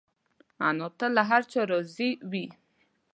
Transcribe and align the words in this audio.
انا 0.67 0.85
تل 0.97 1.11
له 1.15 1.23
هر 1.29 1.41
چا 1.51 1.61
راضي 1.71 2.09
وي 2.31 2.45